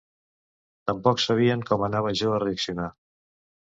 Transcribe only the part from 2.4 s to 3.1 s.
reaccionar.